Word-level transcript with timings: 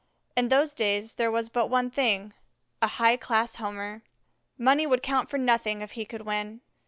In 0.35 0.47
those 0.47 0.73
days 0.73 1.13
there 1.13 1.29
was 1.29 1.51
but 1.51 1.67
one 1.67 1.91
thing 1.91 2.33
a 2.81 2.87
high 2.87 3.17
class 3.17 3.57
Homer. 3.57 4.01
Money 4.57 4.87
would 4.87 5.03
count 5.03 5.29
for 5.29 5.37
nothing 5.37 5.83
if 5.83 5.91
he 5.91 6.05
could 6.05 6.21
win. 6.23 6.61